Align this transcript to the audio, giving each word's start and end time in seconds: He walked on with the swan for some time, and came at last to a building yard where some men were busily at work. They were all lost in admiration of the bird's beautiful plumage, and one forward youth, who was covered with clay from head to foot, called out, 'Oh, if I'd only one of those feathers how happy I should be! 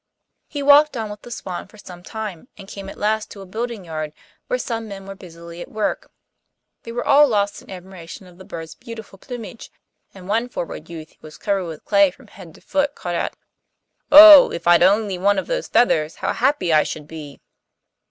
He 0.47 0.63
walked 0.63 0.97
on 0.97 1.11
with 1.11 1.21
the 1.21 1.29
swan 1.29 1.67
for 1.67 1.77
some 1.77 2.01
time, 2.01 2.47
and 2.57 2.67
came 2.67 2.89
at 2.89 2.97
last 2.97 3.29
to 3.29 3.41
a 3.41 3.45
building 3.45 3.85
yard 3.85 4.13
where 4.47 4.57
some 4.57 4.87
men 4.87 5.05
were 5.05 5.13
busily 5.13 5.61
at 5.61 5.69
work. 5.69 6.09
They 6.81 6.91
were 6.91 7.05
all 7.05 7.27
lost 7.27 7.61
in 7.61 7.69
admiration 7.69 8.25
of 8.25 8.39
the 8.39 8.43
bird's 8.43 8.73
beautiful 8.73 9.19
plumage, 9.19 9.71
and 10.11 10.27
one 10.27 10.49
forward 10.49 10.89
youth, 10.89 11.11
who 11.11 11.17
was 11.27 11.37
covered 11.37 11.65
with 11.65 11.85
clay 11.85 12.09
from 12.09 12.25
head 12.29 12.55
to 12.55 12.61
foot, 12.61 12.95
called 12.95 13.15
out, 13.15 13.35
'Oh, 14.11 14.51
if 14.51 14.65
I'd 14.65 14.81
only 14.81 15.19
one 15.19 15.37
of 15.37 15.45
those 15.45 15.67
feathers 15.67 16.15
how 16.15 16.33
happy 16.33 16.73
I 16.73 16.81
should 16.81 17.07
be! 17.07 17.39